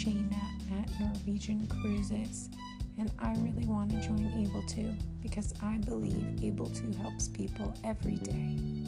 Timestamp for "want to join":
3.66-4.32